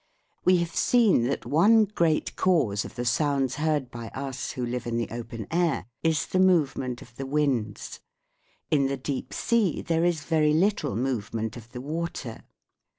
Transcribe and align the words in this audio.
We 0.45 0.57
have 0.57 0.75
seen 0.75 1.25
that 1.27 1.45
one 1.45 1.85
great 1.85 2.35
cause 2.35 2.85
of 2.85 2.95
the 2.95 3.05
sounds 3.05 3.57
heard 3.57 3.91
by 3.91 4.07
us, 4.15 4.53
who 4.53 4.65
live 4.65 4.87
in 4.87 4.97
the 4.97 5.09
open 5.11 5.45
air, 5.51 5.85
is 6.01 6.25
the 6.25 6.39
movement 6.39 7.03
of 7.03 7.15
the 7.17 7.25
winds. 7.27 7.99
In 8.71 8.87
the 8.87 8.97
deep 8.97 9.31
sea 9.31 9.79
there 9.83 10.03
is 10.03 10.21
very 10.23 10.55
little 10.55 10.95
movement 10.95 11.55
of 11.55 11.71
the 11.71 11.81
water. 11.81 12.41